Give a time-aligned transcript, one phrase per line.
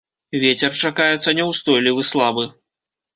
[0.43, 2.47] Вецер чакаецца няўстойлівы слабы.